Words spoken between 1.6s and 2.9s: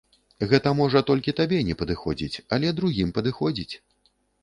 не падыходзіць, але